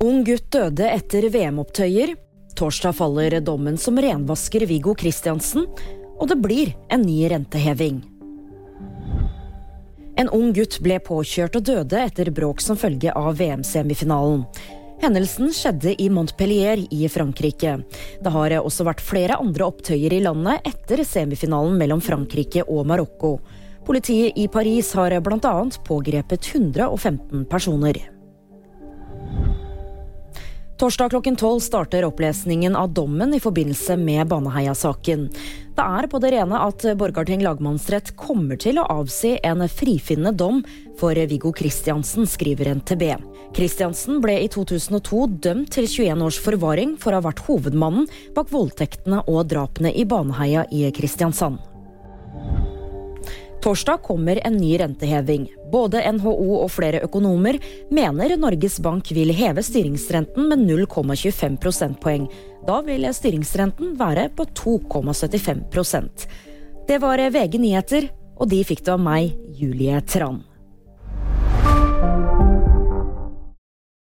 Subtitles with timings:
[0.00, 2.14] Ung gutt døde etter VM-opptøyer.
[2.56, 5.66] Torsdag faller dommen som renvasker Viggo Kristiansen.
[6.16, 7.98] Og det blir en ny renteheving.
[10.16, 14.46] En ung gutt ble påkjørt og døde etter bråk som følge av VM-semifinalen.
[15.04, 17.74] Hendelsen skjedde i Montpellier i Frankrike.
[18.24, 23.34] Det har også vært flere andre opptøyer i landet etter semifinalen mellom Frankrike og Marokko.
[23.84, 25.54] Politiet i Paris har bl.a.
[25.84, 28.00] pågrepet 115 personer.
[30.80, 35.26] Torsdag klokken tolv starter opplesningen av dommen i forbindelse med Baneheia-saken.
[35.76, 40.62] Det er på det rene at Borgarting lagmannsrett kommer til å avsi en frifinnende dom
[40.96, 43.04] for Viggo Kristiansen, skriver NTB.
[43.52, 48.48] Kristiansen ble i 2002 dømt til 21 års forvaring for å ha vært hovedmannen bak
[48.48, 51.60] voldtektene og drapene i Baneheia i Kristiansand.
[53.60, 55.48] Torsdag kommer en ny renteheving.
[55.72, 57.58] Både NHO og flere økonomer
[57.92, 62.24] mener Norges Bank vil heve styringsrenten med 0,25 prosentpoeng.
[62.64, 66.26] Da vil styringsrenten være på 2,75%
[66.88, 68.08] Det var VG nyheter,
[68.40, 70.40] og de fikk du av meg, Julie Tran.